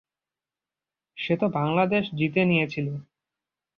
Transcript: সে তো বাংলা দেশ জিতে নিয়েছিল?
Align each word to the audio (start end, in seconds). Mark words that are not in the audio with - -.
সে 1.17 1.33
তো 1.37 1.47
বাংলা 1.57 1.83
দেশ 1.93 2.05
জিতে 2.19 2.41
নিয়েছিল? 2.45 2.87